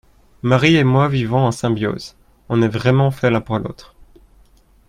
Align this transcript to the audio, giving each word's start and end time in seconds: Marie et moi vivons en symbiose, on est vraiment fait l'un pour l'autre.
Marie 0.41 0.77
et 0.77 0.83
moi 0.83 1.07
vivons 1.07 1.45
en 1.45 1.51
symbiose, 1.51 2.15
on 2.49 2.63
est 2.63 2.67
vraiment 2.67 3.11
fait 3.11 3.29
l'un 3.29 3.39
pour 3.39 3.59
l'autre. 3.59 3.93